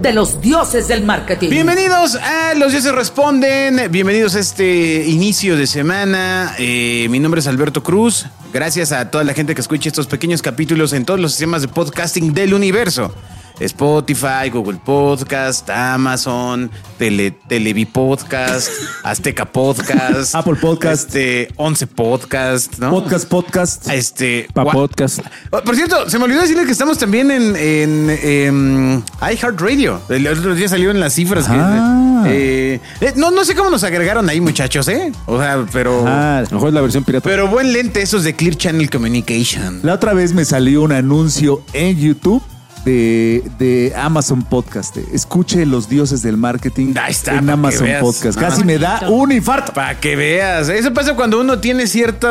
de 0.00 0.12
los 0.12 0.40
dioses 0.40 0.88
del 0.88 1.04
marketing. 1.04 1.50
Bienvenidos 1.50 2.14
a 2.14 2.54
Los 2.54 2.72
Dioses 2.72 2.92
Responden. 2.94 3.90
Bienvenidos 3.90 4.34
a 4.34 4.40
este 4.40 5.04
inicio 5.06 5.56
de 5.56 5.66
semana. 5.66 6.54
Eh, 6.58 7.06
mi 7.10 7.18
nombre 7.18 7.40
es 7.40 7.46
Alberto 7.46 7.82
Cruz. 7.82 8.26
Gracias 8.52 8.92
a 8.92 9.10
toda 9.10 9.24
la 9.24 9.34
gente 9.34 9.54
que 9.54 9.60
escucha 9.60 9.88
estos 9.88 10.06
pequeños 10.06 10.40
capítulos 10.42 10.92
en 10.92 11.04
todos 11.04 11.20
los 11.20 11.32
sistemas 11.32 11.62
de 11.62 11.68
podcasting 11.68 12.32
del 12.32 12.54
universo. 12.54 13.14
Spotify, 13.60 14.48
Google 14.52 14.78
Podcast, 14.84 15.68
Amazon, 15.70 16.70
Tele, 16.98 17.30
Televi 17.48 17.84
Podcast, 17.86 18.70
Azteca 19.04 19.44
Podcast, 19.44 20.34
Apple 20.34 20.56
Podcast. 20.56 21.06
este, 21.06 21.48
11 21.56 21.86
Podcast, 21.86 22.78
¿no? 22.78 22.90
Podcast, 22.90 23.28
podcast. 23.28 23.88
Este, 23.90 24.48
Pa 24.54 24.64
podcast. 24.64 25.20
Oh, 25.50 25.62
Por 25.62 25.76
cierto, 25.76 26.08
se 26.08 26.18
me 26.18 26.24
olvidó 26.24 26.40
decirle 26.40 26.64
que 26.64 26.72
estamos 26.72 26.98
también 26.98 27.30
en, 27.30 27.54
en, 27.56 28.10
em, 28.22 29.02
iHeartRadio. 29.20 30.00
El 30.08 30.26
otro 30.26 30.54
día 30.54 30.68
salieron 30.68 30.98
las 31.00 31.14
cifras. 31.14 31.46
que- 31.46 31.54
Ah. 31.56 32.24
eh, 32.26 32.80
eh, 33.00 33.12
no, 33.16 33.30
no 33.30 33.44
sé 33.44 33.54
cómo 33.54 33.70
nos 33.70 33.82
agregaron 33.84 34.28
ahí, 34.28 34.40
muchachos, 34.40 34.88
¿eh? 34.88 35.10
O 35.26 35.38
sea, 35.38 35.64
pero. 35.72 36.04
Ah, 36.06 36.38
a 36.38 36.42
lo 36.42 36.48
mejor 36.50 36.68
es 36.68 36.74
la 36.74 36.80
versión 36.82 37.04
pirata. 37.04 37.28
Pero 37.28 37.48
buen 37.48 37.72
lente 37.72 38.02
esos 38.02 38.24
de 38.24 38.34
Clear 38.34 38.56
Channel 38.56 38.90
Communication. 38.90 39.80
La 39.82 39.94
otra 39.94 40.12
vez 40.12 40.34
me 40.34 40.44
salió 40.44 40.82
un 40.82 40.92
anuncio 40.92 41.62
en 41.72 41.96
YouTube 41.98 42.42
de, 42.84 43.42
de 43.58 43.92
Amazon 43.96 44.42
Podcast. 44.42 44.96
Escuche 45.12 45.66
los 45.66 45.88
dioses 45.88 46.22
del 46.22 46.36
marketing 46.36 46.94
Ahí 47.00 47.12
está, 47.12 47.32
pa' 47.32 47.38
en 47.38 47.50
Amazon. 47.50 47.88
Podcast. 48.00 48.38
Ah. 48.38 48.48
Casi 48.48 48.64
me 48.64 48.78
da 48.78 49.08
un 49.08 49.32
infarto. 49.32 49.72
Para 49.72 49.98
que 50.00 50.16
veas. 50.16 50.68
Eso 50.68 50.92
pasa 50.92 51.14
cuando 51.14 51.40
uno 51.40 51.58
tiene 51.58 51.86
cierta 51.86 52.30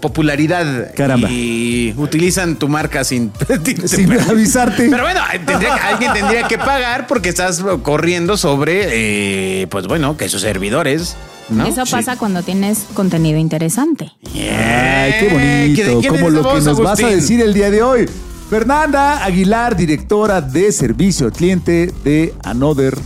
popularidad. 0.00 0.92
Caramba. 0.94 1.28
Y 1.30 1.94
utilizan 1.96 2.56
tu 2.56 2.68
marca 2.68 3.04
sin, 3.04 3.32
Sin 3.86 4.12
avisarte. 4.12 4.88
Pero 4.90 5.02
bueno, 5.02 5.20
tendría 5.46 5.74
alguien 5.88 6.12
tendría 6.12 6.48
que 6.48 6.58
pagar 6.58 7.06
porque 7.06 7.28
estás 7.28 7.62
corriendo 7.82 8.36
sobre, 8.36 9.62
eh, 9.62 9.66
pues 9.68 9.86
bueno, 9.86 10.16
que 10.16 10.28
sus 10.28 10.40
servidores. 10.42 11.16
¿no? 11.50 11.66
Eso 11.66 11.84
Sí. 11.84 11.92
pasa 11.92 12.16
cuando 12.16 12.42
tienes 12.42 12.86
contenido 12.94 13.38
interesante. 13.38 14.12
Ay, 14.26 14.32
qué 14.32 15.26
Eh, 15.30 15.68
¿de 15.74 15.82
bonito. 15.90 16.08
Como 16.08 16.30
lo 16.30 16.54
que 16.54 16.60
nos 16.62 16.80
vas 16.80 17.02
a 17.02 17.08
decir 17.08 17.40
el 17.42 17.52
día 17.52 17.70
de 17.70 17.82
hoy. 17.82 18.06
Fernanda 18.50 19.24
Aguilar, 19.24 19.76
directora 19.76 20.40
de 20.40 20.70
servicio 20.72 21.26
al 21.26 21.32
cliente 21.32 21.92
de 22.04 22.34
Another, 22.44 22.96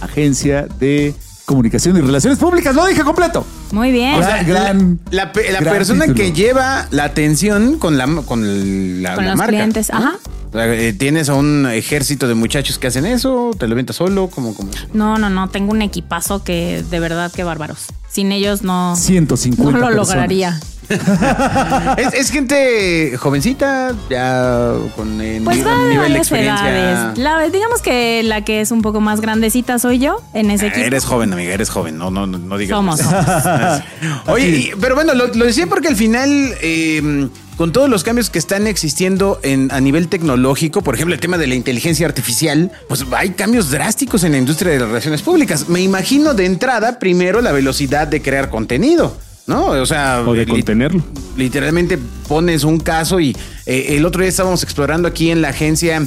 agencia 0.00 0.66
de 0.78 1.14
comunicación 1.44 1.96
y 1.96 2.00
relaciones 2.00 2.38
públicas. 2.38 2.74
Lo 2.74 2.86
dije 2.86 3.02
completo. 3.02 3.44
Muy 3.72 3.92
bien. 3.92 4.14
O 4.14 4.22
sea, 4.22 4.42
Gran- 4.42 4.98
la, 5.10 5.24
la 5.26 5.32
pe- 5.32 5.50
la 5.52 5.60
gran 5.60 5.74
persona 5.74 6.06
título. 6.06 6.16
que 6.24 6.32
lleva 6.32 6.86
la 6.90 7.04
atención 7.04 7.78
con 7.78 7.98
la, 7.98 8.06
con 8.06 9.02
la, 9.02 9.14
Con 9.14 9.24
la 9.24 9.30
los 9.30 9.38
marca. 9.38 9.48
clientes, 9.52 9.90
¿no? 9.90 9.98
ajá. 9.98 10.12
O 10.48 10.52
sea, 10.52 10.66
eh, 10.74 10.92
¿Tienes 10.92 11.28
a 11.28 11.34
un 11.34 11.66
ejército 11.70 12.26
de 12.26 12.34
muchachos 12.34 12.78
que 12.78 12.88
hacen 12.88 13.06
eso? 13.06 13.50
¿Te 13.56 13.68
lo 13.68 13.92
solo? 13.92 14.28
como 14.28 14.52
como 14.54 14.70
No, 14.92 15.16
no, 15.18 15.30
no. 15.30 15.48
Tengo 15.48 15.70
un 15.70 15.82
equipazo 15.82 16.42
que 16.42 16.82
de 16.90 16.98
verdad 17.00 17.30
que 17.30 17.44
bárbaros. 17.44 17.86
Sin 18.10 18.32
ellos 18.32 18.62
no, 18.62 18.96
150 18.96 19.70
no 19.72 19.78
lo 19.78 19.86
personas. 19.98 20.08
lograría. 20.08 20.60
¿Es, 21.96 22.14
es 22.14 22.30
gente 22.30 23.16
jovencita, 23.16 23.94
ya 24.08 24.72
con 24.96 25.20
eh, 25.20 25.40
Pues 25.44 25.58
nivel, 25.58 25.72
va 25.72 25.78
de 25.78 25.88
nivel 25.90 25.94
de 25.94 25.98
varias 25.98 26.18
experiencia. 26.18 26.70
edades. 26.70 27.18
La- 27.18 27.48
digamos 27.48 27.82
que 27.82 28.22
la 28.24 28.44
que 28.44 28.60
es 28.60 28.70
un 28.70 28.82
poco 28.82 29.00
más 29.00 29.20
grandecita 29.20 29.78
soy 29.78 29.98
yo 29.98 30.20
en 30.34 30.50
ese 30.50 30.66
equipo. 30.68 30.84
Eres 30.86 31.04
joven, 31.04 31.32
amiga, 31.32 31.52
eres 31.54 31.70
joven. 31.70 31.98
No, 31.98 32.10
no, 32.10 32.26
no, 32.26 32.58
digas. 32.58 32.76
Somos, 32.76 33.02
más. 33.04 33.82
Oye, 34.26 34.48
y- 34.48 34.70
pero 34.80 34.94
bueno, 34.94 35.14
lo, 35.14 35.28
lo 35.28 35.44
decía 35.44 35.66
porque 35.66 35.88
al 35.88 35.96
final, 35.96 36.54
eh, 36.62 37.28
con 37.56 37.72
todos 37.72 37.88
los 37.90 38.02
cambios 38.04 38.30
que 38.30 38.38
están 38.38 38.66
existiendo 38.66 39.38
en, 39.42 39.70
a 39.72 39.80
nivel 39.80 40.08
tecnológico, 40.08 40.82
por 40.82 40.94
ejemplo, 40.94 41.14
el 41.14 41.20
tema 41.20 41.36
de 41.38 41.46
la 41.46 41.54
inteligencia 41.54 42.06
artificial, 42.06 42.72
pues 42.88 43.04
hay 43.12 43.30
cambios 43.30 43.70
drásticos 43.70 44.24
en 44.24 44.32
la 44.32 44.38
industria 44.38 44.72
de 44.72 44.78
las 44.80 44.88
relaciones 44.88 45.22
públicas. 45.22 45.68
Me 45.68 45.80
imagino 45.80 46.32
de 46.34 46.46
entrada, 46.46 46.98
primero, 46.98 47.40
la 47.42 47.52
velocidad 47.52 48.08
de 48.08 48.22
crear 48.22 48.48
contenido. 48.50 49.16
¿No? 49.50 49.66
O 49.66 49.84
sea, 49.84 50.22
O 50.24 50.32
de 50.32 50.46
contenerlo. 50.46 51.02
literalmente 51.36 51.98
pones 52.28 52.62
un 52.62 52.78
caso 52.78 53.18
y 53.18 53.36
eh, 53.66 53.96
el 53.96 54.06
otro 54.06 54.20
día 54.20 54.28
estábamos 54.28 54.62
explorando 54.62 55.08
aquí 55.08 55.32
en 55.32 55.42
la 55.42 55.48
agencia 55.48 56.00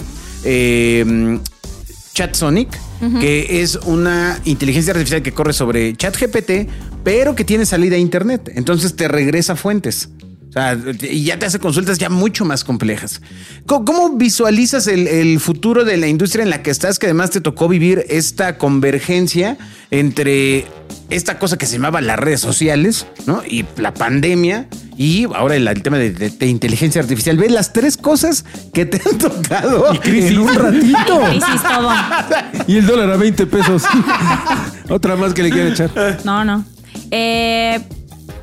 eh, 0.46 1.40
ChatSonic, 2.14 2.70
que 3.20 3.62
es 3.62 3.76
una 3.76 4.40
inteligencia 4.46 4.92
artificial 4.94 5.22
que 5.22 5.34
corre 5.34 5.52
sobre 5.52 5.94
ChatGPT, 5.94 6.70
pero 7.04 7.36
que 7.36 7.44
tiene 7.44 7.66
salida 7.66 7.98
a 7.98 8.00
Internet. 8.00 8.50
Entonces 8.56 8.96
te 8.96 9.10
regresa 9.10 9.58
fuentes. 9.58 10.08
O 10.54 10.60
sea, 10.62 10.78
y 11.10 11.24
ya 11.24 11.40
te 11.40 11.48
hace 11.48 11.58
consultas 11.58 11.98
ya 11.98 12.10
mucho 12.10 12.46
más 12.46 12.64
complejas. 12.64 13.22
¿Cómo, 13.66 13.86
cómo 13.86 14.18
visualizas 14.18 14.86
el, 14.86 15.08
el 15.08 15.40
futuro 15.40 15.84
de 15.84 15.98
la 15.98 16.06
industria 16.08 16.44
en 16.44 16.52
la 16.52 16.62
que 16.62 16.70
estás, 16.70 17.00
que 17.00 17.08
además 17.08 17.32
te 17.32 17.42
tocó 17.42 17.68
vivir 17.68 18.06
esta 18.08 18.60
convergencia 18.60 19.58
entre 19.90 20.66
esta 21.10 21.40
cosa 21.40 21.58
que 21.58 21.66
se 21.66 21.74
llamaba 21.74 22.02
las 22.02 22.20
redes 22.20 22.40
sociales, 22.40 23.08
¿no? 23.26 23.42
Y 23.48 23.66
la 23.78 23.96
pandemia 23.96 24.68
y 24.96 25.24
ahora 25.34 25.56
el, 25.56 25.68
el 25.68 25.82
tema 25.82 25.98
de, 25.98 26.12
de- 26.12 26.30
de 26.30 26.46
inteligencia 26.48 27.02
artificial. 27.02 27.36
¿Ves 27.38 27.52
las 27.52 27.74
tres 27.74 27.98
cosas 27.98 28.46
que 28.76 28.86
te 28.86 29.02
han 29.10 29.18
tocado? 29.18 29.92
En 30.04 30.38
un 30.38 30.54
ratito. 30.54 31.20
Crisis 31.30 31.64
todo. 31.64 31.90
Y 32.68 32.78
el 32.78 32.86
dólar 32.86 33.10
a 33.12 33.18
20 33.18 33.48
pesos. 33.48 33.84
Otra 34.90 35.16
más 35.16 35.34
que 35.34 35.42
le 35.44 35.50
quieren 35.50 35.74
echar. 35.74 35.90
No, 36.24 36.46
no. 36.46 36.64
Eh, 37.10 37.80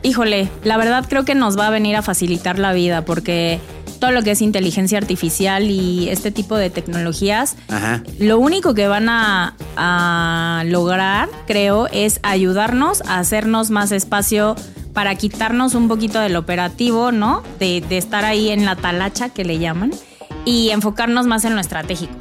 híjole, 0.03 0.49
la 0.65 0.77
verdad 0.77 1.05
creo 1.09 1.25
que 1.25 1.35
nos 1.35 1.59
va 1.59 1.67
a 1.67 1.71
venir 1.71 1.97
a 1.97 2.03
facilitar 2.03 2.59
la 2.59 2.73
vida 2.73 3.05
porque 3.05 3.61
todo 3.99 4.13
lo 4.13 4.23
que 4.23 4.31
es 4.33 4.41
inteligencia 4.41 4.99
artificial 4.99 5.71
y 5.71 6.09
este 6.09 6.31
tipo 6.31 6.57
de 6.57 6.71
tecnologías, 6.71 7.57
Ajá. 7.69 8.03
lo 8.19 8.39
único 8.39 8.75
que 8.75 8.89
van 8.89 9.09
a, 9.09 9.55
a 9.77 10.63
lograr, 10.67 11.29
creo, 11.47 11.87
es 11.93 12.19
ayudarnos 12.23 13.03
a 13.03 13.19
hacernos 13.19 13.71
más 13.71 13.93
espacio 13.93 14.57
para 14.95 15.15
quitarnos 15.15 15.75
un 15.75 15.87
poquito 15.87 16.19
del 16.19 16.35
operativo, 16.37 17.13
¿no? 17.13 17.43
De, 17.59 17.83
de 17.87 17.99
estar 17.99 18.25
ahí 18.25 18.49
en 18.49 18.65
la 18.65 18.75
talacha 18.75 19.29
que 19.29 19.45
le 19.45 19.59
llaman 19.59 19.93
y 20.45 20.71
enfocarnos 20.71 21.27
más 21.27 21.45
en 21.45 21.55
lo 21.55 21.61
estratégico 21.61 22.15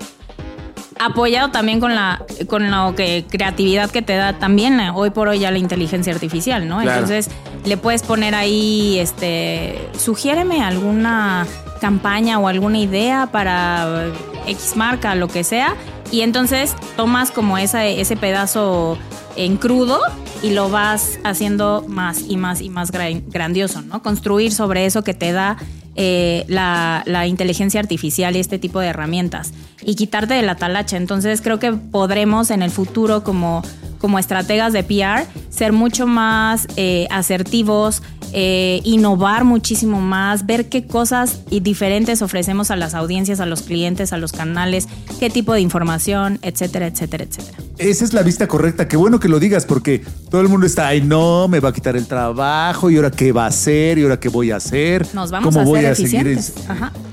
apoyado 0.99 1.49
también 1.49 1.79
con 1.79 1.95
la 1.95 2.21
con 2.47 2.69
la 2.69 2.93
que 2.95 3.25
creatividad 3.29 3.89
que 3.89 4.01
te 4.01 4.15
da 4.15 4.33
también 4.33 4.79
eh, 4.79 4.91
hoy 4.93 5.09
por 5.09 5.29
hoy 5.29 5.39
ya 5.39 5.49
la 5.49 5.57
inteligencia 5.57 6.13
artificial, 6.13 6.67
¿no? 6.67 6.81
Claro. 6.81 6.91
Entonces 6.91 7.29
le 7.65 7.77
puedes 7.77 8.03
poner 8.03 8.35
ahí, 8.35 8.97
este, 8.99 9.77
sugiéreme 9.97 10.61
alguna 10.63 11.45
campaña 11.81 12.39
o 12.39 12.47
alguna 12.47 12.79
idea 12.79 13.29
para 13.31 14.07
X 14.47 14.75
marca, 14.75 15.15
lo 15.15 15.27
que 15.27 15.43
sea, 15.43 15.75
y 16.11 16.21
entonces 16.21 16.75
tomas 16.97 17.31
como 17.31 17.57
esa, 17.57 17.85
ese 17.85 18.15
pedazo 18.17 18.97
en 19.35 19.57
crudo 19.57 19.99
y 20.41 20.51
lo 20.51 20.69
vas 20.69 21.19
haciendo 21.23 21.85
más 21.87 22.21
y 22.27 22.35
más 22.35 22.61
y 22.61 22.69
más 22.69 22.91
gra- 22.91 23.21
grandioso, 23.27 23.81
¿no? 23.81 24.01
Construir 24.01 24.51
sobre 24.51 24.85
eso 24.85 25.03
que 25.03 25.13
te 25.13 25.31
da 25.31 25.57
eh, 25.95 26.45
la, 26.47 27.03
la 27.05 27.27
inteligencia 27.27 27.79
artificial 27.79 28.35
y 28.35 28.39
este 28.39 28.57
tipo 28.57 28.79
de 28.79 28.87
herramientas 28.87 29.51
y 29.81 29.95
quitarte 29.95 30.33
de 30.33 30.41
la 30.41 30.55
talacha. 30.55 30.97
Entonces 30.97 31.41
creo 31.41 31.59
que 31.59 31.73
podremos 31.73 32.51
en 32.51 32.61
el 32.61 32.71
futuro 32.71 33.23
como, 33.23 33.61
como 33.99 34.17
estrategas 34.17 34.73
de 34.73 34.83
PR 34.83 35.27
ser 35.49 35.73
mucho 35.73 36.07
más 36.07 36.67
eh, 36.77 37.07
asertivos, 37.11 38.01
eh, 38.31 38.81
innovar 38.83 39.43
muchísimo 39.43 40.01
más, 40.01 40.45
ver 40.45 40.69
qué 40.69 40.85
cosas 40.85 41.41
y 41.49 41.61
diferentes 41.61 42.21
ofrecemos 42.21 42.69
a 42.71 42.75
las 42.75 42.93
audiencias, 42.93 43.39
a 43.39 43.45
los 43.45 43.63
clientes, 43.63 44.13
a 44.13 44.17
los 44.17 44.31
canales, 44.31 44.87
qué 45.19 45.29
tipo 45.29 45.53
de 45.53 45.61
información, 45.61 46.39
etcétera, 46.43 46.87
etcétera, 46.87 47.23
etcétera. 47.23 47.57
Esa 47.79 48.03
es 48.03 48.13
la 48.13 48.21
vista 48.21 48.47
correcta. 48.47 48.87
Qué 48.87 48.97
bueno 48.97 49.19
que 49.19 49.29
lo 49.29 49.39
digas 49.39 49.65
porque 49.65 50.03
todo 50.29 50.41
el 50.41 50.49
mundo 50.49 50.67
está, 50.67 50.87
ay, 50.87 51.01
no, 51.01 51.47
me 51.47 51.59
va 51.59 51.69
a 51.69 51.73
quitar 51.73 51.95
el 51.95 52.05
trabajo 52.05 52.91
y 52.91 52.97
ahora 52.97 53.09
qué 53.09 53.31
va 53.31 53.45
a 53.45 53.47
hacer 53.47 53.97
y 53.97 54.03
ahora 54.03 54.19
qué 54.19 54.29
voy 54.29 54.51
a 54.51 54.57
hacer. 54.57 55.07
Nos 55.13 55.31
vamos 55.31 55.55
¿Cómo 55.55 55.61
a 55.61 55.63
voy 55.63 55.85
a 55.85 55.95
seguir 55.95 56.39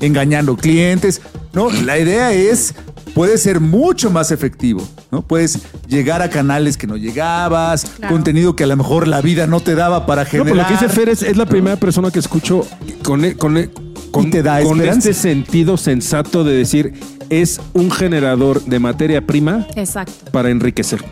engañando 0.00 0.56
clientes? 0.56 1.22
No, 1.52 1.70
la 1.70 1.98
idea 1.98 2.32
es, 2.32 2.74
puede 3.16 3.38
ser 3.38 3.60
mucho 3.60 4.10
más 4.10 4.30
efectivo, 4.30 4.86
¿no? 5.10 5.22
Puedes 5.22 5.58
llegar 5.88 6.20
a 6.20 6.28
canales 6.28 6.76
que 6.76 6.86
no 6.86 6.98
llegabas, 6.98 7.86
Claro. 7.96 8.12
contenido 8.14 8.54
que 8.54 8.64
a 8.64 8.66
lo 8.66 8.76
mejor 8.76 9.08
la 9.08 9.22
vida 9.22 9.46
no 9.46 9.60
te 9.60 9.74
daba 9.74 10.04
para 10.04 10.24
No, 10.24 10.28
generar. 10.30 10.48
por 10.50 10.56
lo 10.58 10.66
que 10.66 10.72
dice 10.74 10.88
Fer 10.94 11.08
es, 11.08 11.22
es 11.22 11.38
la 11.38 11.46
primera 11.46 11.76
persona 11.76 12.10
que 12.10 12.18
escucho 12.18 12.66
con, 13.02 13.24
e- 13.24 13.34
con, 13.34 13.56
e- 13.56 13.70
con, 14.10 14.30
te 14.30 14.42
da 14.42 14.62
con 14.62 14.82
este 14.82 15.14
sentido 15.14 15.78
sensato 15.78 16.44
de 16.44 16.56
decir 16.56 16.92
es 17.30 17.58
un 17.72 17.90
generador 17.90 18.62
de 18.66 18.78
materia 18.80 19.26
prima 19.26 19.66
Exacto. 19.76 20.30
para 20.30 20.50
enriquecer. 20.50 21.02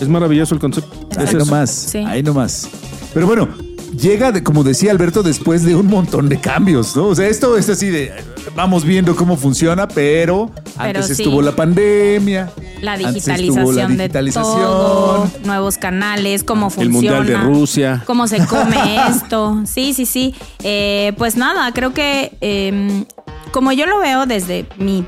Es 0.00 0.08
maravilloso 0.08 0.54
el 0.54 0.60
concepto. 0.60 1.06
Es 1.10 1.18
Ahí 1.18 1.34
nomás, 1.34 1.70
Sí. 1.70 1.98
ahí 1.98 2.22
nomás. 2.22 2.66
Pero 3.12 3.26
bueno, 3.26 3.48
llega, 3.96 4.32
de, 4.32 4.42
como 4.42 4.64
decía 4.64 4.90
Alberto, 4.90 5.22
después 5.22 5.64
de 5.64 5.76
un 5.76 5.86
montón 5.86 6.30
de 6.30 6.40
cambios, 6.40 6.96
¿no? 6.96 7.08
O 7.08 7.14
sea, 7.14 7.28
esto 7.28 7.58
es 7.58 7.68
así 7.68 7.90
de, 7.90 8.10
vamos 8.54 8.84
viendo 8.84 9.14
cómo 9.16 9.36
funciona, 9.36 9.88
pero, 9.88 10.50
antes 10.76 11.06
sí. 11.06 11.12
estuvo 11.12 11.42
la 11.42 11.52
pandemia. 11.52 12.50
La 12.80 12.96
digitalización, 12.96 13.76
la 13.76 13.86
de 13.86 13.96
digitalización. 13.96 14.60
todo, 14.60 15.30
nuevos 15.44 15.78
canales, 15.78 16.44
cómo 16.44 16.66
El 16.66 16.72
funciona. 16.72 17.18
Mundial 17.18 17.26
de 17.26 17.36
Rusia. 17.36 18.02
Cómo 18.06 18.26
se 18.26 18.44
come 18.46 18.98
esto. 19.08 19.62
Sí, 19.64 19.94
sí, 19.94 20.06
sí. 20.06 20.34
Eh, 20.62 21.12
pues 21.16 21.36
nada, 21.36 21.72
creo 21.72 21.94
que 21.94 22.36
eh, 22.40 23.04
como 23.52 23.72
yo 23.72 23.86
lo 23.86 23.98
veo 23.98 24.26
desde 24.26 24.66
mi 24.78 25.04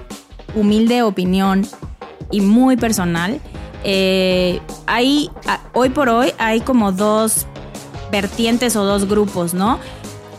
humilde 0.54 1.02
opinión 1.02 1.66
y 2.31 2.40
muy 2.40 2.76
personal, 2.76 3.40
eh, 3.84 4.60
hay, 4.86 5.31
hoy 5.72 5.90
por 5.90 6.08
hoy 6.08 6.32
hay 6.38 6.60
como 6.60 6.92
dos 6.92 7.46
vertientes 8.10 8.76
o 8.76 8.84
dos 8.84 9.08
grupos, 9.08 9.54
¿no? 9.54 9.78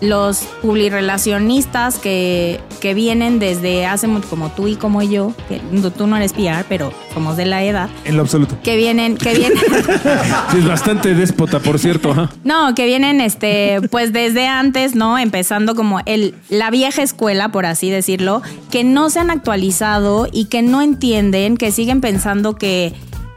Los 0.02 0.40
publirelacionistas 0.62 1.98
que, 2.00 2.60
que 2.82 2.94
vienen 2.94 3.40
desde 3.40 3.86
hace 3.86 4.08
mucho, 4.08 4.28
como 4.30 4.50
tú 4.52 4.68
y 4.68 4.76
como 4.76 5.02
yo, 5.02 5.34
que 5.48 5.62
tú 5.98 6.08
no 6.08 6.18
eres 6.18 6.34
PR, 6.34 6.66
pero 6.68 6.92
somos 7.14 7.38
de 7.38 7.46
la 7.46 7.64
edad, 7.64 7.90
En 8.06 8.16
lo 8.18 8.22
absoluto. 8.24 8.58
que 8.64 8.76
vienen, 8.76 9.18
que 9.18 9.34
vienen, 9.36 9.58
Sí, 10.52 10.58
es 10.58 10.68
bastante 10.68 11.14
déspota, 11.14 11.60
por 11.60 11.80
cierto. 11.80 12.30
no, 12.44 12.76
que 12.76 12.86
vienen, 12.86 13.22
este, 13.22 13.80
pues 13.92 14.12
desde 14.14 14.48
antes, 14.48 14.96
¿no? 14.96 15.18
Empezando 15.18 15.76
como 15.76 16.00
el, 16.06 16.36
la 16.50 16.70
vieja 16.72 17.02
escuela, 17.02 17.50
por 17.50 17.66
así 17.66 17.90
decirlo, 17.90 18.42
que 18.72 18.84
no 18.84 19.10
se 19.10 19.20
han 19.20 19.30
actualizado 19.30 20.28
y 20.32 20.46
que 20.46 20.62
no 20.62 20.82
entienden, 20.82 21.58
que 21.58 21.72
siguen 21.72 22.02
pensando 22.02 22.56
que, 22.56 22.94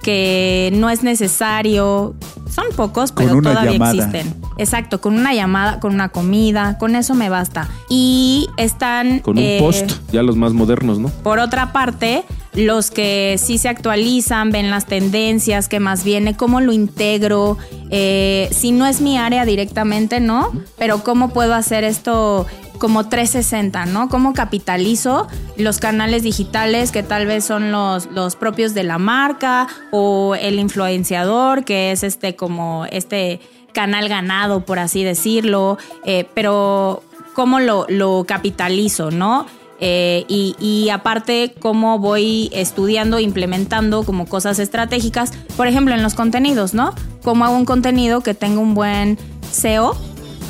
que 0.08 0.70
no 0.72 0.88
es 0.88 1.02
necesario. 1.02 2.14
Son 2.50 2.64
pocos, 2.74 3.12
Con 3.12 3.26
pero 3.26 3.36
una 3.36 3.50
todavía 3.50 3.72
llamada. 3.72 3.92
existen. 3.92 4.34
Exacto, 4.56 5.02
con 5.02 5.18
una 5.18 5.34
llamada, 5.34 5.80
con 5.80 5.92
una 5.92 6.08
comida, 6.08 6.78
con 6.78 6.96
eso 6.96 7.14
me 7.14 7.28
basta. 7.28 7.68
Y 7.90 8.48
están. 8.56 9.18
Con 9.18 9.36
un 9.36 9.44
eh, 9.44 9.58
post, 9.60 9.92
ya 10.10 10.22
los 10.22 10.34
más 10.34 10.54
modernos, 10.54 10.98
¿no? 10.98 11.10
por 11.10 11.40
otra 11.40 11.72
parte, 11.74 12.24
los 12.54 12.90
que 12.90 13.36
sí 13.38 13.58
se 13.58 13.68
actualizan, 13.68 14.50
ven 14.50 14.70
las 14.70 14.86
tendencias, 14.86 15.68
qué 15.68 15.78
más 15.78 16.04
viene, 16.04 16.34
cómo 16.38 16.62
lo 16.62 16.72
integro, 16.72 17.58
eh, 17.90 18.48
si 18.50 18.72
no 18.72 18.86
es 18.86 19.02
mi 19.02 19.18
área 19.18 19.44
directamente, 19.44 20.20
¿no? 20.20 20.50
Pero 20.78 21.04
cómo 21.04 21.34
puedo 21.34 21.52
hacer 21.52 21.84
esto 21.84 22.46
como 22.78 23.08
360, 23.08 23.86
¿no? 23.86 24.08
¿Cómo 24.08 24.32
capitalizo 24.32 25.26
los 25.56 25.78
canales 25.78 26.22
digitales 26.22 26.92
que 26.92 27.02
tal 27.02 27.26
vez 27.26 27.44
son 27.44 27.72
los, 27.72 28.06
los 28.06 28.36
propios 28.36 28.74
de 28.74 28.84
la 28.84 28.98
marca 28.98 29.68
o 29.90 30.34
el 30.40 30.58
influenciador, 30.58 31.64
que 31.64 31.92
es 31.92 32.02
este 32.02 32.36
como 32.36 32.86
este 32.86 33.40
canal 33.72 34.08
ganado, 34.08 34.64
por 34.64 34.78
así 34.78 35.04
decirlo, 35.04 35.78
eh, 36.04 36.26
pero 36.34 37.02
cómo 37.34 37.60
lo, 37.60 37.86
lo 37.88 38.24
capitalizo, 38.26 39.10
¿no? 39.10 39.46
Eh, 39.80 40.24
y, 40.26 40.56
y 40.58 40.90
aparte, 40.90 41.54
cómo 41.60 42.00
voy 42.00 42.50
estudiando, 42.52 43.20
implementando 43.20 44.02
como 44.02 44.26
cosas 44.26 44.58
estratégicas, 44.58 45.32
por 45.56 45.68
ejemplo, 45.68 45.94
en 45.94 46.02
los 46.02 46.14
contenidos, 46.14 46.74
¿no? 46.74 46.94
Cómo 47.22 47.44
hago 47.44 47.56
un 47.56 47.64
contenido 47.64 48.20
que 48.20 48.34
tenga 48.34 48.60
un 48.60 48.74
buen 48.74 49.18
SEO 49.52 49.96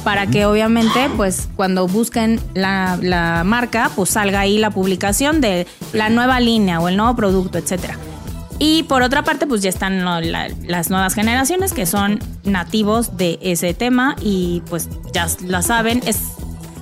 para 0.05 0.27
que 0.27 0.47
obviamente, 0.47 1.11
pues, 1.17 1.49
cuando 1.57 1.87
busquen 1.87 2.41
la, 2.55 2.99
la 3.01 3.43
marca, 3.45 3.91
pues 3.95 4.11
salga 4.11 4.41
ahí 4.41 4.59
la 4.59 4.71
publicación 4.71 5.41
de 5.41 5.67
la 5.93 6.09
nueva 6.09 6.41
línea 6.41 6.81
o 6.81 6.89
el 6.89 6.97
nuevo 6.97 7.15
producto, 7.17 7.59
etcétera. 7.59 7.99
Y 8.59 8.83
por 8.85 9.03
otra 9.03 9.23
parte, 9.23 9.47
pues 9.47 9.63
ya 9.63 9.69
están 9.69 10.05
las 10.05 10.91
nuevas 10.91 11.15
generaciones 11.15 11.73
que 11.73 11.87
son 11.87 12.19
nativos 12.45 13.17
de 13.17 13.39
ese 13.41 13.73
tema 13.73 14.17
y 14.21 14.63
pues 14.69 14.89
ya 15.13 15.29
la 15.47 15.63
saben. 15.63 16.03
Es, 16.07 16.33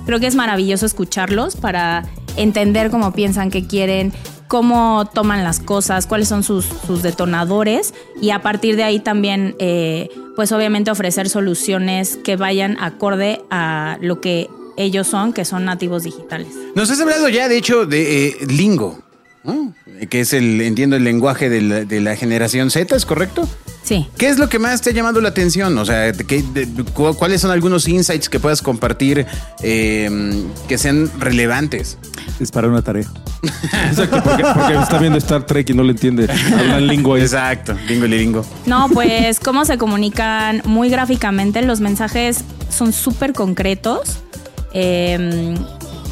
creo 0.05 0.19
que 0.19 0.25
es 0.25 0.35
maravilloso 0.35 0.87
escucharlos 0.87 1.55
para 1.55 2.03
entender 2.35 2.89
cómo 2.89 3.13
piensan, 3.13 3.51
qué 3.51 3.67
quieren, 3.67 4.11
cómo 4.47 5.05
toman 5.13 5.43
las 5.43 5.59
cosas, 5.59 6.07
cuáles 6.07 6.27
son 6.27 6.43
sus, 6.43 6.65
sus 6.65 7.03
detonadores 7.03 7.93
y 8.21 8.31
a 8.31 8.41
partir 8.41 8.75
de 8.75 8.83
ahí 8.83 8.99
también, 8.99 9.55
eh, 9.59 10.09
pues 10.37 10.51
obviamente 10.51 10.91
ofrecer 10.91 11.29
soluciones 11.29 12.19
que 12.23 12.35
vayan 12.35 12.77
acorde 12.79 13.41
a 13.49 13.97
lo 14.01 14.21
que 14.21 14.51
ellos 14.77 15.07
son, 15.07 15.33
que 15.33 15.45
son 15.45 15.65
nativos 15.65 16.03
digitales. 16.03 16.49
Nos 16.75 16.91
has 16.91 17.01
hablado 17.01 17.27
ya, 17.27 17.49
de 17.49 17.57
hecho, 17.57 17.87
de 17.87 18.27
eh, 18.27 18.37
Lingo, 18.47 18.99
¿no? 19.43 19.73
que 20.11 20.19
es 20.19 20.33
el, 20.33 20.61
entiendo, 20.61 20.95
el 20.95 21.03
lenguaje 21.03 21.49
de 21.49 21.61
la, 21.61 21.85
de 21.85 22.01
la 22.01 22.15
generación 22.15 22.69
Z, 22.69 22.95
¿es 22.95 23.07
correcto? 23.07 23.49
Sí. 23.87 24.05
¿Qué 24.17 24.27
es 24.27 24.37
lo 24.37 24.49
que 24.49 24.59
más 24.59 24.81
te 24.81 24.89
ha 24.89 24.93
llamado 24.93 25.21
la 25.21 25.29
atención? 25.29 25.77
O 25.77 25.85
sea, 25.85 26.11
¿qué- 26.11 26.43
de- 26.43 26.67
cu- 26.93 27.13
¿cuáles 27.15 27.39
son 27.39 27.51
algunos 27.51 27.87
insights 27.87 28.27
que 28.27 28.37
puedas 28.37 28.61
compartir 28.61 29.25
eh, 29.63 30.45
que 30.67 30.77
sean 30.77 31.09
relevantes? 31.19 31.97
Es 32.41 32.51
para 32.51 32.67
una 32.67 32.81
tarea. 32.81 33.07
Exacto, 33.89 34.21
porque, 34.23 34.43
porque 34.43 34.73
está 34.75 34.97
viendo 34.97 35.17
Star 35.19 35.45
Trek 35.45 35.69
y 35.69 35.73
no 35.73 35.83
le 35.83 35.91
entiende. 35.91 36.27
Hablan 36.59 36.85
lingo 36.87 37.13
ahí. 37.13 37.21
Exacto, 37.21 37.75
lingo 37.87 38.05
y 38.07 38.09
lingo. 38.09 38.45
No, 38.65 38.89
pues 38.89 39.39
cómo 39.39 39.63
se 39.63 39.77
comunican 39.77 40.61
muy 40.65 40.89
gráficamente. 40.89 41.61
Los 41.61 41.79
mensajes 41.79 42.43
son 42.69 42.91
súper 42.91 43.31
concretos. 43.31 44.17
Eh, 44.73 45.55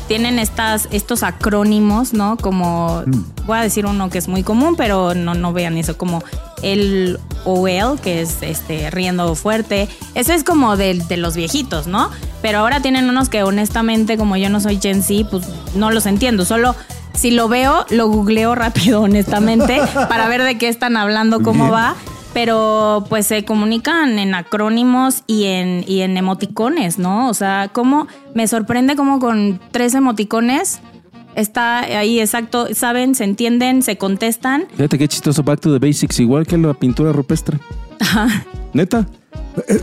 tienen 0.07 0.37
estas, 0.39 0.87
estos 0.91 1.23
acrónimos, 1.23 2.13
¿no? 2.13 2.37
Como, 2.37 3.03
voy 3.45 3.57
a 3.57 3.61
decir 3.61 3.85
uno 3.85 4.09
que 4.09 4.19
es 4.19 4.27
muy 4.27 4.43
común, 4.43 4.75
pero 4.77 5.13
no, 5.15 5.33
no 5.33 5.51
vean 5.51 5.77
eso, 5.77 5.97
como 5.97 6.23
el 6.65 7.19
OL, 7.45 7.99
que 8.01 8.21
es 8.21 8.41
este 8.41 8.89
riendo 8.89 9.35
fuerte. 9.35 9.87
Eso 10.15 10.33
es 10.33 10.43
como 10.43 10.77
de, 10.77 10.95
de 10.95 11.17
los 11.17 11.35
viejitos, 11.35 11.87
¿no? 11.87 12.09
Pero 12.41 12.59
ahora 12.59 12.81
tienen 12.81 13.07
unos 13.07 13.29
que 13.29 13.43
honestamente, 13.43 14.17
como 14.17 14.35
yo 14.35 14.49
no 14.49 14.59
soy 14.59 14.79
Gen 14.81 15.03
Z, 15.03 15.29
pues 15.29 15.47
no 15.75 15.91
los 15.91 16.05
entiendo. 16.07 16.43
Solo 16.43 16.75
si 17.13 17.31
lo 17.31 17.47
veo, 17.47 17.85
lo 17.89 18.07
googleo 18.07 18.55
rápido, 18.55 19.01
honestamente, 19.01 19.79
para 20.09 20.27
ver 20.27 20.43
de 20.43 20.57
qué 20.57 20.67
están 20.67 20.97
hablando, 20.97 21.41
cómo 21.41 21.65
Bien. 21.65 21.73
va 21.73 21.95
pero 22.33 23.05
pues 23.07 23.27
se 23.27 23.45
comunican 23.45 24.19
en 24.19 24.35
acrónimos 24.35 25.23
y 25.25 25.45
en, 25.45 25.85
y 25.87 26.01
en 26.01 26.17
emoticones, 26.17 26.99
¿no? 26.99 27.29
O 27.29 27.33
sea, 27.33 27.69
cómo 27.71 28.07
me 28.33 28.45
sorprende 28.49 28.97
cómo 28.97 29.21
con 29.21 29.57
tres 29.71 29.93
emoticones 29.93 30.81
está 31.35 31.79
ahí 31.79 32.19
exacto, 32.19 32.67
saben, 32.73 33.15
se 33.15 33.23
entienden, 33.23 33.81
se 33.83 33.97
contestan. 33.97 34.65
Fíjate 34.75 34.97
qué 34.97 35.07
chistoso, 35.07 35.43
Back 35.43 35.59
to 35.61 35.77
the 35.77 35.85
Basics, 35.85 36.19
igual 36.19 36.45
que 36.47 36.57
la 36.57 36.73
pintura 36.73 37.11
rupestre. 37.11 37.57
¿Neta? 38.73 39.05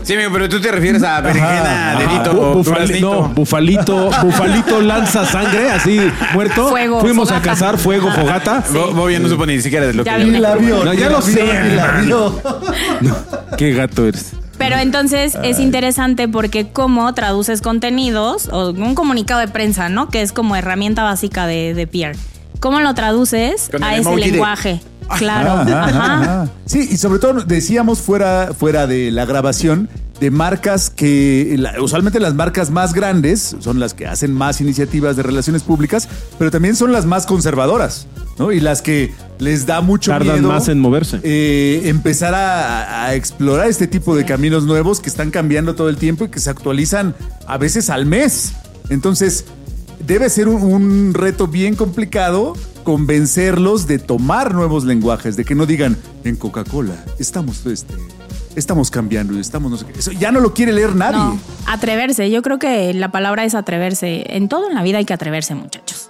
Sí, 0.03 0.13
amigo, 0.13 0.29
pero 0.31 0.47
tú 0.47 0.59
te 0.61 0.71
refieres 0.71 1.01
a 1.01 1.19
berenjena, 1.19 1.95
dedito 1.97 2.31
Bu- 2.33 2.39
o 2.41 2.63
bufali- 2.63 3.01
no, 3.01 3.29
bufalito, 3.29 4.11
bufalito 4.21 4.81
lanza 4.81 5.25
sangre, 5.25 5.71
así 5.71 5.99
muerto. 6.33 6.69
Fuego, 6.69 7.01
Fuimos 7.01 7.31
a 7.31 7.41
cazar 7.41 7.79
fuego, 7.79 8.11
fogata. 8.11 8.63
Bo- 8.71 8.91
Bobia 8.93 9.19
no 9.19 9.29
supo 9.29 9.47
ni 9.47 9.59
siquiera 9.61 9.87
de 9.87 9.93
lo 9.95 10.03
Ya 10.03 10.17
que... 10.17 10.25
vi. 10.25 10.35
Y 10.35 10.39
la 10.39 10.55
vio. 10.55 10.83
No, 10.85 10.93
ya 10.93 11.09
lo 11.09 11.21
sé. 11.23 11.43
la 11.75 12.01
vio. 12.01 12.39
Qué 13.57 13.71
gato 13.73 14.05
eres. 14.05 14.33
Pero 14.63 14.77
entonces 14.77 15.37
es 15.43 15.59
interesante 15.59 16.27
porque 16.29 16.69
cómo 16.69 17.13
traduces 17.13 17.61
contenidos 17.61 18.47
o 18.49 18.69
un 18.71 18.95
comunicado 18.95 19.41
de 19.41 19.47
prensa, 19.49 19.89
¿no? 19.89 20.07
Que 20.09 20.21
es 20.21 20.31
como 20.31 20.55
herramienta 20.55 21.03
básica 21.03 21.47
de, 21.47 21.73
de 21.73 21.85
PR. 21.85 22.15
¿Cómo 22.61 22.79
lo 22.79 22.93
traduces 22.93 23.67
Con 23.69 23.83
a 23.83 23.97
ese 23.97 24.09
de- 24.09 24.15
lenguaje? 24.15 24.79
Claro. 25.17 25.49
Ajá, 25.51 25.85
ajá, 25.85 25.87
Ajá. 25.87 26.21
ajá. 26.43 26.49
Sí, 26.65 26.87
y 26.91 26.97
sobre 26.97 27.19
todo 27.19 27.41
decíamos 27.43 27.99
fuera, 28.01 28.51
fuera 28.57 28.87
de 28.87 29.11
la 29.11 29.25
grabación 29.25 29.89
de 30.19 30.31
marcas 30.31 30.89
que 30.89 31.55
la- 31.57 31.81
usualmente 31.81 32.19
las 32.19 32.33
marcas 32.33 32.69
más 32.69 32.93
grandes 32.93 33.55
son 33.59 33.79
las 33.79 33.93
que 33.93 34.07
hacen 34.07 34.33
más 34.33 34.61
iniciativas 34.61 35.15
de 35.17 35.23
relaciones 35.23 35.63
públicas, 35.63 36.07
pero 36.39 36.49
también 36.51 36.75
son 36.75 36.91
las 36.93 37.05
más 37.05 37.25
conservadoras, 37.25 38.07
¿no? 38.37 38.51
Y 38.51 38.59
las 38.61 38.81
que 38.81 39.13
les 39.39 39.65
da 39.65 39.81
mucho 39.81 40.11
Tardan 40.11 40.35
miedo 40.35 40.47
más 40.47 40.69
en 40.69 40.79
moverse. 40.79 41.19
eh, 41.23 41.81
empezar 41.85 42.33
a, 42.35 43.05
a 43.05 43.15
explorar 43.15 43.67
este 43.67 43.87
tipo 43.87 44.15
de 44.15 44.23
caminos 44.25 44.63
nuevos 44.65 44.99
que 45.01 45.09
están 45.09 45.29
cambiando 45.31 45.75
todo 45.75 45.89
el 45.89 45.97
tiempo 45.97 46.25
y 46.25 46.29
que 46.29 46.39
se 46.39 46.49
actualizan 46.49 47.15
a 47.47 47.57
veces 47.57 47.89
al 47.89 48.05
mes. 48.05 48.53
Entonces, 48.89 49.43
debe 50.05 50.29
ser 50.29 50.47
un, 50.47 50.61
un 50.61 51.13
reto 51.13 51.47
bien 51.47 51.75
complicado 51.75 52.53
convencerlos 52.83 53.87
de 53.87 53.99
tomar 53.99 54.53
nuevos 54.53 54.83
lenguajes, 54.85 55.35
de 55.35 55.45
que 55.45 55.55
no 55.55 55.65
digan 55.65 55.97
en 56.23 56.35
Coca-Cola, 56.35 57.03
estamos, 57.19 57.65
este, 57.65 57.93
estamos 58.55 58.91
cambiando 58.91 59.33
y 59.33 59.39
estamos 59.39 59.71
no 59.71 59.77
sé 59.77 59.85
qué. 59.85 59.99
Eso 59.99 60.11
ya 60.11 60.31
no 60.31 60.39
lo 60.39 60.53
quiere 60.53 60.71
leer 60.73 60.95
nadie. 60.95 61.17
No, 61.17 61.39
atreverse. 61.67 62.29
Yo 62.29 62.41
creo 62.41 62.59
que 62.59 62.93
la 62.93 63.11
palabra 63.11 63.45
es 63.45 63.55
atreverse. 63.55 64.35
En 64.35 64.49
todo 64.49 64.67
en 64.69 64.75
la 64.75 64.83
vida 64.83 64.97
hay 64.99 65.05
que 65.05 65.13
atreverse, 65.13 65.55
muchachos. 65.55 66.09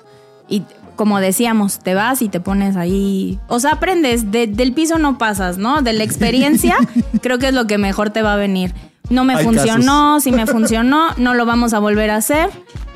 Y 0.50 0.64
como 0.96 1.20
decíamos, 1.20 1.80
te 1.80 1.94
vas 1.96 2.22
y 2.22 2.30
te 2.30 2.40
pones 2.40 2.76
ahí. 2.76 3.40
O 3.48 3.60
sea, 3.60 3.72
aprendes. 3.74 4.32
De- 4.32 4.48
del 4.48 4.74
piso 4.74 4.98
no 5.00 5.18
pasas, 5.18 5.58
¿no? 5.58 5.82
De 5.82 5.94
la 5.94 6.04
experiencia, 6.04 6.76
creo 7.22 7.40
que 7.40 7.48
es 7.48 7.54
lo 7.54 7.66
que 7.68 7.78
mejor 7.78 8.10
te 8.12 8.22
va 8.22 8.34
a 8.34 8.38
venir. 8.38 8.74
No 9.10 9.24
me 9.26 9.36
Hay 9.36 9.44
funcionó, 9.44 10.20
si 10.20 10.32
me 10.32 10.46
funcionó, 10.48 11.08
no 11.18 11.34
lo 11.34 11.46
vamos 11.46 11.74
a 11.74 11.80
volver 11.80 12.10
a 12.10 12.18
hacer. 12.18 12.50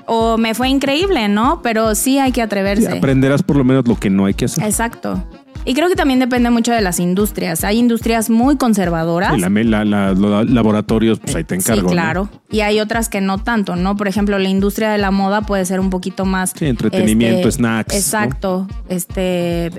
O 0.06 0.38
me 0.38 0.54
fue 0.54 0.70
increíble, 0.70 1.28
¿no? 1.28 1.62
Pero 1.62 1.94
sí 1.94 2.18
hay 2.18 2.32
que 2.32 2.40
Y 2.40 2.44
atreverse. 2.44 2.90
aprenderás 2.98 3.44
por 3.44 3.58
lo 3.58 3.64
menos 3.66 3.88
lo 3.88 3.96
que 3.98 4.10
no 4.10 4.26
hay 4.26 4.34
que 4.34 4.46
hacer. 4.46 4.64
Exacto. 4.64 5.22
Y 5.66 5.74
creo 5.74 5.90
que 5.90 5.96
también 5.98 6.20
depende 6.22 6.50
mucho 6.50 6.72
de 6.72 6.80
las 6.80 6.98
industrias. 7.02 7.66
Hay 7.66 7.78
industrias 7.78 8.30
muy 8.30 8.56
conservadoras. 8.56 9.38
Y 9.38 9.42
la, 9.42 9.50
la- 9.50 9.84
la- 9.84 10.14
los 10.14 10.50
laboratorios, 10.50 11.20
pues 11.20 11.36
ahí 11.36 11.44
te 11.44 11.56
encargo. 11.56 11.82
sí, 11.82 11.86
¿no? 11.88 11.92
claro. 11.92 12.30
Y 12.50 12.62
hay 12.62 12.80
otras 12.80 13.10
que 13.10 13.20
no 13.20 13.40
tanto, 13.40 13.76
¿no? 13.76 13.98
Por 13.98 14.08
ejemplo, 14.08 14.40
la 14.40 14.48
industria 14.48 14.90
de 14.92 14.98
la 14.98 15.12
moda 15.12 15.42
puede 15.42 15.66
ser 15.66 15.82
un 15.82 15.90
poquito 15.90 16.24
más. 16.24 16.54
Sí, 16.58 16.68
entretenimiento, 16.68 17.52
snacks, 17.52 17.94
¿no? 17.94 18.00
Exacto. 18.00 18.68
Este. 18.88 19.72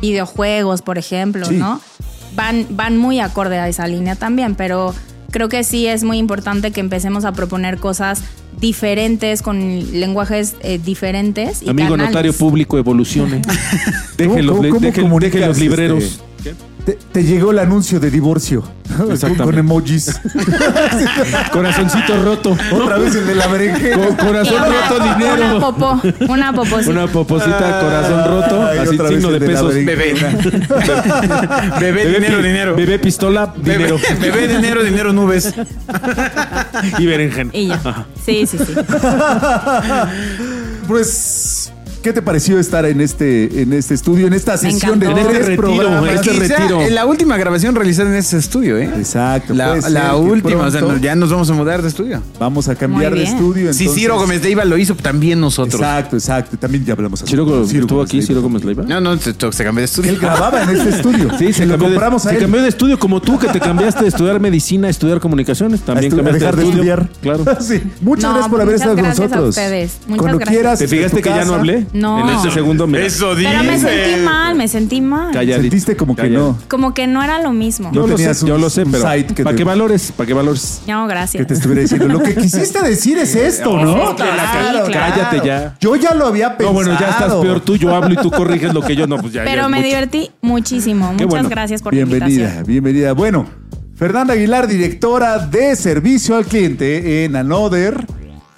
Videojuegos, 0.00 0.80
por 0.82 0.96
ejemplo, 0.96 1.44
Sí. 1.44 1.56
¿no? 1.56 1.80
Van, 2.36 2.66
van 2.70 2.96
muy 2.96 3.20
acorde 3.20 3.58
a 3.58 3.68
esa 3.68 3.86
línea 3.86 4.14
también, 4.14 4.54
pero 4.54 4.94
creo 5.30 5.48
que 5.48 5.64
sí 5.64 5.86
es 5.86 6.04
muy 6.04 6.18
importante 6.18 6.70
que 6.70 6.80
empecemos 6.80 7.24
a 7.24 7.32
proponer 7.32 7.78
cosas 7.78 8.22
diferentes, 8.60 9.42
con 9.42 9.58
lenguajes 10.00 10.56
eh, 10.62 10.78
diferentes. 10.84 11.62
Y 11.62 11.68
Amigo 11.70 11.90
canales. 11.90 12.10
notario 12.10 12.32
público, 12.32 12.78
evolucione. 12.78 13.42
deje 14.16 14.42
los, 14.42 14.56
¿Cómo- 14.56 14.62
le- 14.62 14.68
cómo 14.70 14.80
deje- 14.80 15.00
comunicas, 15.02 15.32
deje 15.34 15.46
los 15.46 15.58
este, 15.58 16.27
libreros. 16.38 16.58
Te, 16.84 16.98
te 17.12 17.22
llegó 17.24 17.50
el 17.50 17.58
anuncio 17.58 18.00
de 18.00 18.10
divorcio. 18.10 18.62
Con, 18.96 19.12
Exactamente. 19.12 19.44
con 19.44 19.58
emojis. 19.58 20.18
Corazoncito 21.52 22.22
roto. 22.24 22.56
Otra 22.72 22.96
vez 22.98 23.14
el 23.14 23.26
de 23.26 23.34
la 23.34 23.46
berenjena. 23.46 23.96
Co- 24.08 24.16
corazón 24.16 24.54
una- 24.54 24.66
roto, 24.88 24.96
Una 25.04 25.16
dinero. 25.16 25.60
popó, 25.60 26.00
una 26.32 26.52
poposita. 26.54 26.90
Una 26.90 27.06
poposita, 27.06 27.80
corazón 27.80 28.24
roto, 28.26 28.66
Ay, 28.66 28.78
así 28.78 28.94
otra 28.94 29.10
vez 29.10 29.18
signo 29.20 29.30
de 29.32 29.40
pesos. 29.46 29.74
berenjena. 29.74 30.38
Bebé. 31.80 32.04
Bebé, 32.04 32.06
dinero, 32.18 32.38
pi- 32.38 32.42
dinero. 32.46 32.76
Bebé 32.76 32.98
pistola, 32.98 33.52
Bebé, 33.56 33.76
dinero. 33.76 33.98
bebé, 34.20 34.48
dinero, 34.48 34.82
dinero, 34.82 35.12
nubes. 35.12 35.52
y 36.98 37.06
berenjena. 37.06 37.50
Y 37.52 37.68
ya. 37.68 38.06
Sí, 38.24 38.46
sí, 38.46 38.56
sí. 38.58 38.72
Pues, 40.86 41.08
¿qué 42.02 42.12
te 42.12 42.22
pareció 42.22 42.58
estar 42.58 42.84
en 42.86 43.00
este, 43.00 43.62
en 43.62 43.72
este 43.72 43.94
estudio, 43.94 44.26
en 44.26 44.32
esta 44.32 44.56
sesión 44.56 44.98
de 44.98 45.06
encantó. 45.06 45.28
tres 45.28 45.36
En 45.46 45.52
este 45.52 45.56
retiro, 45.56 45.76
programas? 45.76 46.10
en 46.10 46.16
este 46.16 46.30
Quizá 46.30 46.56
retiro. 46.56 46.80
La 46.90 47.06
última 47.06 47.36
grabación 47.36 47.74
realizada 47.74 48.10
en 48.10 48.16
ese 48.16 48.38
estudio, 48.38 48.78
¿eh? 48.78 48.90
Exacto. 48.96 49.54
La, 49.54 50.16
última, 50.16 50.66
o 50.66 50.70
sea, 50.70 50.82
ya 51.00 51.14
nos 51.14 51.30
vamos 51.30 51.50
a 51.50 51.54
mudar 51.54 51.82
de 51.82 51.88
estudio. 51.88 52.22
Vamos 52.38 52.68
a 52.68 52.74
cambiar 52.74 53.14
de 53.14 53.22
estudio. 53.24 53.72
Si 53.72 53.84
entonces- 53.84 54.02
Ciro 54.02 54.18
Gómez 54.18 54.42
Leiva 54.42 54.64
lo 54.64 54.76
hizo, 54.78 54.94
también 54.94 55.40
nosotros. 55.40 55.80
Exacto, 55.80 56.16
exacto. 56.16 56.56
También 56.56 56.84
ya 56.84 56.92
hablamos. 56.94 57.22
Ciro, 57.26 57.44
con 57.44 57.62
estuvo 57.64 58.02
aquí. 58.02 58.22
Ciro 58.22 58.42
Gómez 58.42 58.64
Leiva. 58.64 58.84
No, 58.84 59.00
no, 59.00 59.16
se, 59.18 59.32
se 59.32 59.64
cambió 59.64 59.80
de 59.80 59.84
estudio. 59.84 60.10
Él 60.12 60.18
grababa 60.18 60.62
en 60.62 60.70
este 60.70 60.88
estudio. 60.96 61.30
Sí, 61.38 61.52
se, 61.52 61.66
lo 61.66 61.72
cambió, 61.72 61.88
de, 61.88 61.94
compramos 61.94 62.26
a 62.26 62.30
se 62.30 62.36
él. 62.36 62.42
cambió 62.42 62.62
de 62.62 62.68
estudio 62.68 62.98
como 62.98 63.20
tú, 63.20 63.38
que 63.38 63.48
te 63.48 63.60
cambiaste 63.60 64.02
de 64.02 64.08
estudiar 64.08 64.40
medicina 64.40 64.88
a 64.88 64.90
estudiar 64.90 65.20
comunicaciones. 65.20 65.80
También 65.80 66.10
cambiaste 66.14 66.38
dejar 66.40 66.56
de 66.56 66.68
estudiar. 66.68 67.08
Claro. 67.20 67.44
Sí. 67.60 67.82
Muchas 68.00 68.30
gracias 68.30 68.48
por 68.50 68.60
haber 68.60 68.74
estado 68.76 68.94
con 68.94 69.04
nosotros. 69.04 69.56
Muchas 69.56 69.90
Cuando 70.06 70.38
gracias. 70.38 70.48
quieras. 70.48 70.78
¿Te 70.78 70.88
fijaste 70.88 71.22
que 71.22 71.28
ya 71.28 71.44
no 71.44 71.54
hablé? 71.54 71.86
No. 71.92 72.20
En 72.20 72.36
este 72.36 72.50
segundo, 72.50 72.86
mira. 72.86 73.04
Eso 73.04 73.32
Pero 73.36 73.62
me 73.64 73.72
dice. 73.76 73.88
sentí 73.88 74.20
mal, 74.22 74.54
me 74.54 74.68
sentí 74.68 75.00
mal. 75.00 75.32
Calladito. 75.32 75.60
Sentiste 75.62 75.96
como 75.96 76.14
que 76.16 76.28
no. 76.28 76.58
Como 76.68 76.94
que 76.94 77.06
no 77.06 77.22
era 77.22 77.40
lo 77.42 77.52
mismo. 77.52 77.90
Yo 77.92 78.02
No 78.02 78.06
lo 78.08 78.18
sé, 78.18 78.32
yo 78.46 78.58
lo 78.58 78.70
sé, 78.70 78.84
pero 78.86 79.04
que 79.34 79.42
para 79.42 79.54
te- 79.54 79.56
que 79.56 79.64
valores, 79.64 80.12
para 80.12 80.26
que 80.26 80.34
valores. 80.34 80.82
No, 80.86 81.06
Que 81.06 81.14
gracias. 81.14 81.46
te 81.46 81.54
estuviera 81.54 81.82
diciendo. 81.82 82.08
Lo 82.08 82.22
que 82.22 82.34
quisiste 82.36 82.82
decir 82.82 83.18
es 83.18 83.34
esto, 83.34 83.76
¿no? 83.78 84.08
Sí, 84.10 84.14
claro. 84.16 84.86
Cállate 84.92 85.40
ya. 85.46 85.76
Yo 85.80 85.96
ya 85.96 86.14
lo 86.14 86.26
había 86.26 86.56
pensado. 86.56 86.68
No, 86.68 86.74
bueno, 86.74 87.00
ya 87.00 87.10
estás 87.10 87.34
peor. 87.34 87.60
Tú 87.60 87.76
yo 87.76 87.94
hablo 87.94 88.12
y 88.12 88.16
tú 88.16 88.30
corriges 88.30 88.72
lo 88.74 88.82
que 88.82 88.94
yo 88.96 89.06
no, 89.06 89.16
pues 89.18 89.32
ya. 89.32 89.44
Pero 89.44 89.68
me 89.68 89.78
mucho. 89.78 89.86
divertí 89.86 90.30
muchísimo. 90.40 91.12
Muchas 91.12 91.28
bueno. 91.28 91.48
gracias 91.48 91.82
por 91.82 91.92
la 91.94 92.04
Bienvenida, 92.04 92.26
invitación. 92.42 92.64
bienvenida. 92.66 93.12
Bueno, 93.12 93.46
Fernanda 93.94 94.34
Aguilar, 94.34 94.68
directora 94.68 95.38
de 95.38 95.74
servicio 95.74 96.36
al 96.36 96.44
cliente 96.44 97.24
en 97.24 97.34
Another, 97.34 98.06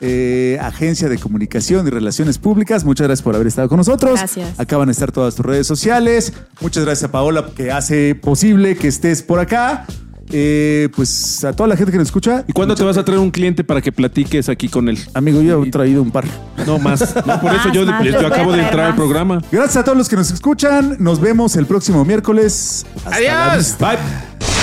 eh, 0.01 0.59
agencia 0.61 1.09
de 1.09 1.19
comunicación 1.19 1.87
y 1.87 1.91
relaciones 1.91 2.39
públicas. 2.39 2.85
Muchas 2.85 3.07
gracias 3.07 3.23
por 3.23 3.35
haber 3.35 3.47
estado 3.47 3.69
con 3.69 3.77
nosotros. 3.79 4.19
Gracias. 4.19 4.59
Acaban 4.59 4.87
de 4.87 4.93
estar 4.93 5.13
todas 5.13 5.35
tus 5.35 5.45
redes 5.45 5.67
sociales. 5.67 6.33
Muchas 6.61 6.85
gracias 6.85 7.09
a 7.09 7.13
Paola 7.13 7.51
que 7.55 7.71
hace 7.71 8.15
posible 8.15 8.77
que 8.77 8.89
estés 8.89 9.23
por 9.23 9.39
acá. 9.41 9.87
Eh, 10.33 10.89
pues 10.95 11.43
a 11.45 11.53
toda 11.53 11.69
la 11.69 11.77
gente 11.77 11.91
que 11.91 11.99
nos 11.99 12.07
escucha. 12.09 12.45
¿Y 12.47 12.53
cuándo 12.53 12.75
te 12.77 12.85
vas 12.85 12.97
a 12.97 13.05
traer 13.05 13.19
un 13.21 13.33
cliente 13.33 13.65
para 13.65 13.81
que 13.81 13.91
platiques 13.91 14.49
aquí 14.49 14.69
con 14.69 14.89
él? 14.89 14.97
Amigo, 15.13 15.43
yo 15.43 15.65
he 15.65 15.71
traído 15.71 16.03
un 16.03 16.11
par. 16.13 16.25
No 16.67 16.79
más. 16.79 17.01
No, 17.27 17.41
por 17.41 17.53
eso 17.53 17.65
Más, 17.67 17.73
yo, 17.75 17.85
más, 17.87 18.05
yo 18.05 18.27
acabo 18.27 18.53
de 18.53 18.63
entrar 18.63 18.87
al 18.87 18.95
programa. 18.95 19.43
Gracias 19.51 19.79
a 19.79 19.85
todos 19.85 19.99
los 19.99 20.09
que 20.09 20.17
nos 20.17 20.31
escuchan. 20.31 20.97
Nos 21.01 21.21
vemos 21.21 21.57
el 21.57 21.67
próximo 21.67 22.05
miércoles. 22.05 22.87
Hasta 23.05 23.21
la 23.21 23.53
Adiós. 23.53 23.59
vista. 23.67 23.89
Bye. 23.91 24.60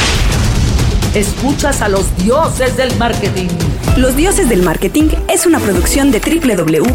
Escuchas 1.15 1.81
a 1.81 1.89
los 1.89 2.15
dioses 2.17 2.77
del 2.77 2.95
marketing. 2.97 3.47
Los 3.97 4.15
Dioses 4.15 4.47
del 4.47 4.61
Marketing 4.61 5.09
es 5.27 5.47
una 5.47 5.59
producción 5.59 6.11
de 6.11 6.19
www.genio.soy, 6.19 6.89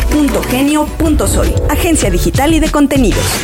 agencia 1.68 2.10
digital 2.10 2.54
y 2.54 2.60
de 2.60 2.70
contenidos. 2.70 3.40